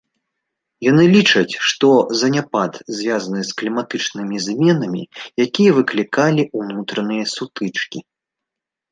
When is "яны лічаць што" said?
0.83-1.89